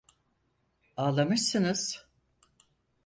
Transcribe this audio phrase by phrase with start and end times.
[0.97, 2.05] Ağlamışsınız!